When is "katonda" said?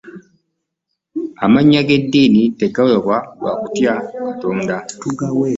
4.25-4.75